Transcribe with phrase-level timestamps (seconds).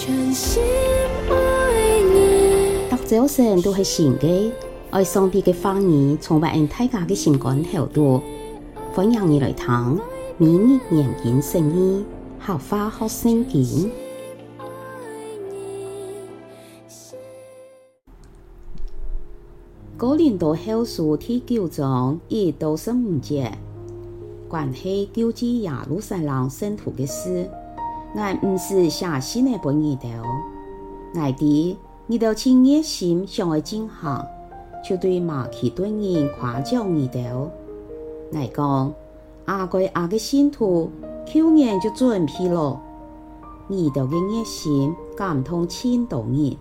[0.00, 0.62] 全心
[1.28, 2.88] 爱你。
[2.88, 4.50] 大早晨都是新的，
[4.88, 8.22] 爱上帝的话语，充满大家的心肝头度。
[8.94, 10.00] 欢迎你来听，
[10.38, 12.06] 明日研经圣经，
[12.38, 13.90] 好花好圣经。
[19.98, 23.52] 哥林多后书第九章一到十五节，
[24.48, 27.50] 关系救济耶路撒冷圣徒的事。
[28.12, 30.08] 我唔是写信来给你哋，
[31.14, 31.76] 我哋
[32.06, 34.26] 你哋请热心想爱进行，
[34.84, 37.32] 就对马其顿人夸奖你哋。
[38.32, 38.92] 我讲
[39.44, 40.90] 阿贵阿个信徒
[41.24, 42.80] 去年就准备了，
[43.68, 46.56] 你哋嘅热心感动千多人，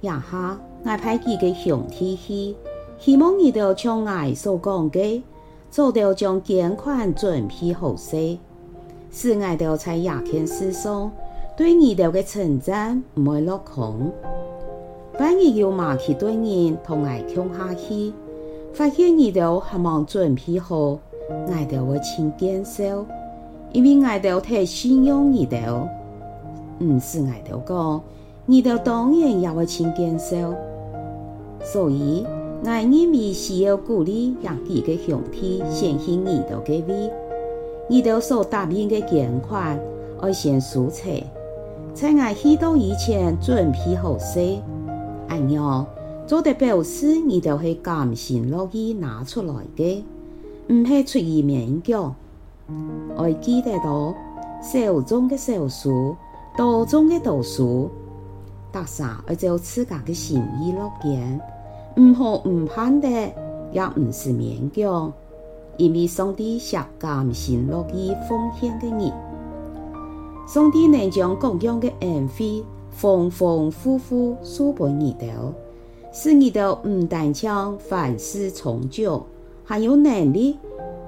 [0.00, 2.54] 一下我派几个兄弟去，
[3.00, 5.20] 希望你哋像我所讲嘅，
[5.68, 8.38] 做到将捐款准备好势。
[9.12, 11.10] 使我哋在亚天事上
[11.56, 14.12] 对你哋嘅称赞唔会落空。
[15.18, 18.12] 万一有马其顿人同我共下去，
[18.72, 21.00] 发现你哋还冇准备好，我
[21.48, 23.04] 哋会请减少，
[23.72, 25.60] 因为我哋太信用你哋。
[26.78, 28.00] 唔是我哋讲，
[28.46, 30.54] 你哋当然也会请减少。
[31.62, 32.24] 所以
[32.64, 37.12] 我认为需要鼓励亚几个兄弟先行你哋嘅位。
[37.90, 39.76] 你哋所答应的捐款，
[40.22, 41.08] 要先输出，
[41.92, 44.38] 在我去到以前准备好势，
[45.26, 45.84] 按样
[46.24, 50.04] 做得表示你哋系甘心乐意拿出来的，
[50.68, 52.14] 唔系出于勉强。
[53.16, 54.14] 我记得到
[54.62, 56.14] 少种的少数，
[56.56, 57.90] 多种的多数，
[58.70, 61.40] 大家要照自家的心意落捐，
[61.96, 63.08] 唔好唔盼的，
[63.72, 65.12] 也唔是勉强。
[65.80, 69.10] 因为上帝是甘心乐意奉献的人，
[70.46, 75.32] 上帝能将各样的恩惠丰丰富富赐给你哋，
[76.12, 79.24] 使你哋唔但将凡事成就，
[79.64, 80.58] 还有能力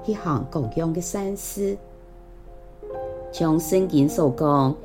[0.03, 1.77] 去行各样的善事。
[3.31, 4.75] 像圣经所讲，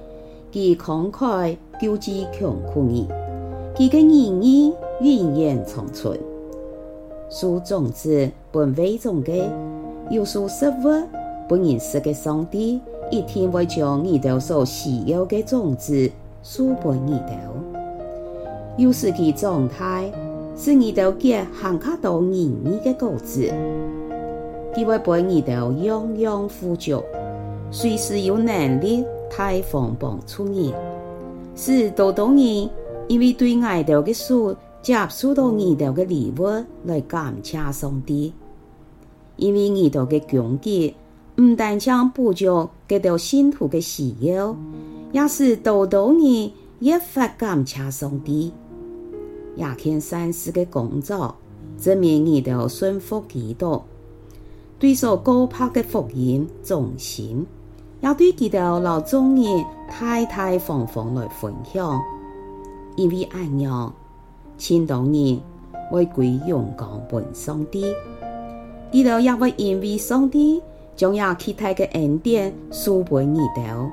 [0.53, 3.09] 佢慷慨救济穷苦人，
[3.75, 4.71] 佢嘅仁义
[5.01, 6.21] 永远长存。
[7.31, 9.49] 书种子本为种嘅。
[10.11, 11.07] 有数十物，
[11.47, 12.81] 不认识的上帝
[13.11, 16.11] 一定会将你哋所需要的种子
[16.43, 17.39] 输给你哋。
[18.79, 20.11] 有时其状态
[20.57, 23.53] 是你哋结很卡多仁义的果子，
[24.75, 27.03] 他会俾你哋样样富足，
[27.71, 29.05] 随时有能力
[29.37, 30.73] 大方帮助你。
[31.55, 32.39] 是多多人
[33.09, 36.45] 因为对爱豆的书接受到你哋的礼物
[36.85, 38.33] 来感谢上帝。
[39.39, 40.95] 因为你哋嘅供给
[41.41, 44.55] 唔但将补足给到信徒嘅需要，
[45.13, 48.53] 也是多多人越发感谢上帝。
[49.57, 51.35] 亚天善事嘅工作，
[51.81, 53.81] 证明你哋顺服基督，
[54.79, 57.47] 对所高拍嘅福音忠心，
[58.01, 62.01] 要对佢哋老众人大大方方来分享。
[62.97, 63.95] 因为安样，
[64.57, 65.41] 千多人
[65.91, 67.85] 会归荣光本上帝。
[68.91, 70.63] 你哋也会因为上帝
[70.97, 73.91] 将亚其他嘅恩典赐给你哋，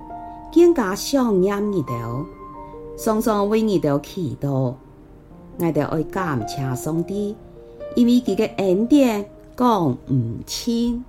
[0.54, 2.26] 更加想念你哋，
[2.98, 4.74] 常常为你哋祈祷。
[5.58, 7.36] 我哋爱感谢上帝，
[7.96, 9.26] 因为佢嘅恩典
[9.56, 11.04] 讲唔清。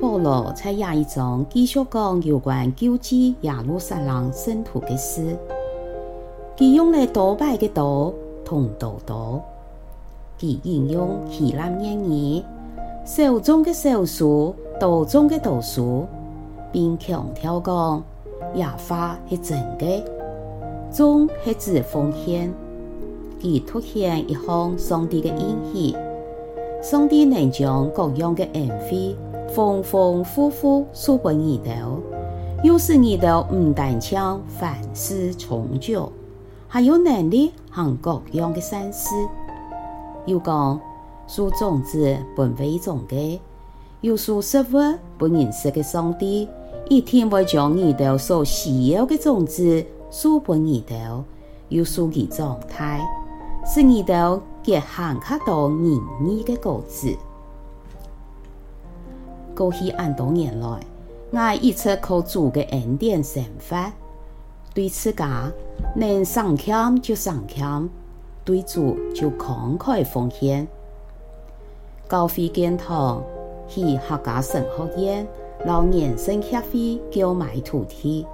[0.00, 5.36] 保罗在廿一章继续讲有关救济亚鲁撒冷圣徒嘅事，
[6.56, 8.14] 佢用了多摆嘅多。
[8.48, 9.42] 同多多，
[10.40, 12.42] 佢引用希腊谚语，
[13.04, 16.06] 少种的少数，多种的多数，
[16.72, 18.02] 并强调讲，
[18.54, 20.02] 耶华是真的，
[20.90, 22.50] 种是指奉献，
[23.38, 25.94] 佢凸显一项上帝的应许，
[26.82, 29.14] 上帝能将各样的恩惠
[29.54, 31.82] 丰丰富富赐给你哋，
[32.64, 36.10] 又使你哋唔但将凡事成就。
[36.70, 39.08] 还有能力行各样的善事，
[40.26, 40.78] 又讲
[41.26, 43.40] 树种子本为种的，
[44.02, 46.46] 又树食物不认识的上帝，
[46.90, 51.22] 一定会将你哋所需要的种子赐给你哋，
[51.70, 53.00] 又树其状态，
[53.64, 57.16] 使你哋结很卡多仁义的果子。
[59.56, 60.78] 过去很多年来，
[61.30, 63.90] 我一直靠主的恩典生活。
[64.78, 65.52] 对自家
[65.96, 67.90] 能上谦就上谦，
[68.44, 70.68] 对主就慷慨奉献。
[72.06, 73.20] 高飞建堂，
[73.66, 75.26] 去客家神学院，
[75.66, 78.24] 老年生协会购买土地，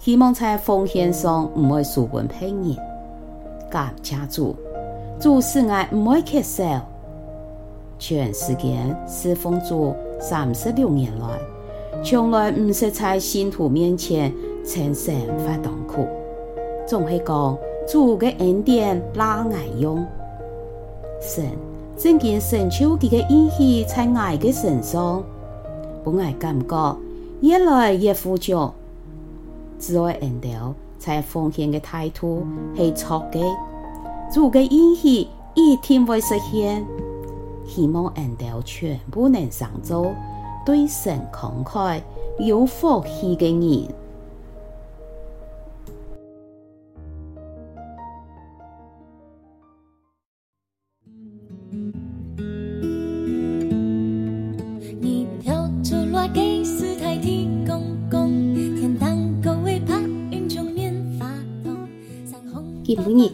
[0.00, 2.76] 希望在奉献上唔会输本骗人。
[3.70, 4.56] 感谢主，
[5.20, 6.84] 主使我唔会缺少。
[8.00, 8.76] 全世界
[9.06, 11.38] 侍奉主三十六年来，
[12.02, 14.34] 从来唔是在信徒面前
[14.68, 16.06] 称神发痛苦，
[16.86, 17.56] 总系讲
[17.88, 20.06] 主嘅恩典拉爱用。
[21.22, 21.46] 神
[21.96, 25.24] 真见神超级嘅恩赐在爱嘅身上。
[26.04, 26.96] 不爱感觉
[27.40, 28.70] 越来越富足，
[29.78, 33.40] 只爱恩道在奉献的态度系错的，
[34.30, 36.84] 主嘅恩许一定会实现。
[37.66, 40.12] 希望恩道全部能上做，
[40.66, 42.00] 对神慷慨
[42.38, 43.88] 有福气嘅人。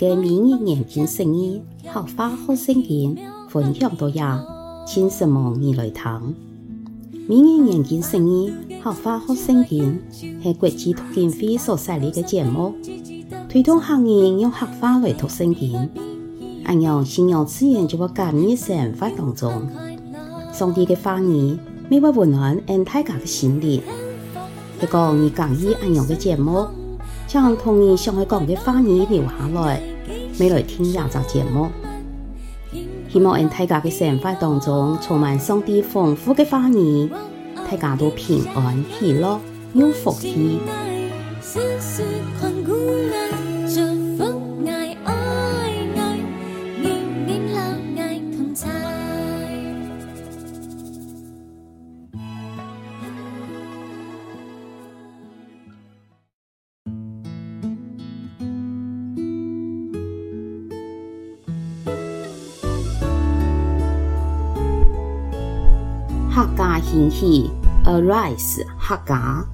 [0.04, 3.16] 嘅明日眼镜生意，合法好生意，
[3.48, 4.44] 分享到呀，
[4.86, 6.34] 请什么你来听。
[7.26, 8.52] 明日眼镜生意，
[8.82, 9.82] 合法好生意，
[10.42, 12.74] 系国际读经会所设立嘅节目，
[13.48, 15.88] 推动客人用合法来读圣经。
[16.64, 19.66] 按样信仰自然就会感染生活当中，
[20.52, 21.56] 上帝嘅话语，
[21.88, 23.80] 每晚温暖俺大家嘅心灵。
[24.82, 26.66] 一个你讲意按样嘅节目。
[27.26, 29.82] 将同你想爱讲嘅话语留下来，
[30.36, 31.70] 每来听廿集节目。
[33.08, 37.08] 希望喺大家嘅生活当中充满上帝丰富嘅话语，
[37.70, 39.40] 大家都平安喜乐
[39.74, 40.58] 有福气。
[66.34, 67.48] 客家兴起
[67.84, 69.44] ，Arise 客家，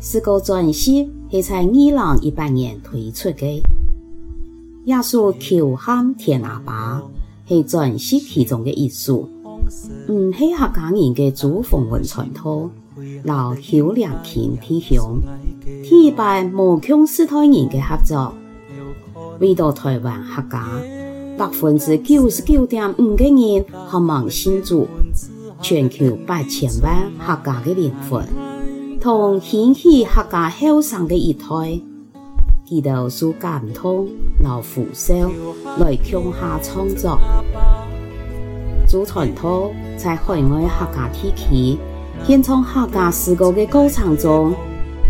[0.00, 3.62] 是个专辑是在二零一八年推出的。
[4.86, 7.02] 耶稣求喊天阿爸
[7.46, 9.28] 是专辑其中的一首，
[10.08, 12.70] 唔系客家人的祖风文传统，
[13.24, 15.20] 老邱良庆弟兄，
[15.82, 18.32] 天拜无穷世代人的合作，
[19.40, 20.66] 为到台湾客家
[21.36, 24.88] 百分之九十九点五的人渴望信主。
[25.64, 28.22] 全球八千万客家的灵魂，
[29.00, 31.46] 同兴起客家后生的一代，
[32.68, 34.06] 佢哋受感通、
[34.42, 35.14] 老扶手
[35.78, 37.18] 来共下创作，
[38.86, 41.78] 做传涛在海外客家地区，
[42.26, 44.52] 献唱客家诗歌的过程中，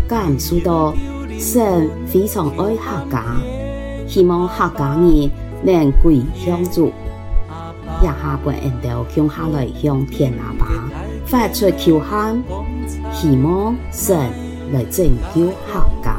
[0.07, 0.93] 感受到
[1.37, 3.25] 神非常爱客家，
[4.07, 5.29] 希望客家人
[5.65, 6.93] 能归向主。
[8.01, 10.67] 也下半人都向下来向天阿爸
[11.25, 12.41] 发出求喊，
[13.13, 14.17] 希望神
[14.71, 16.14] 来拯救客家。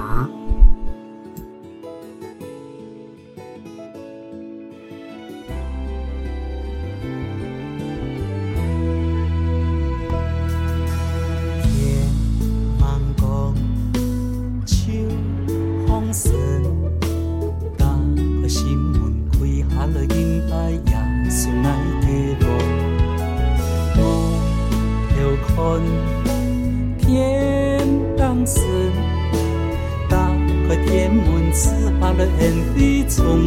[32.26, 33.45] 下了恩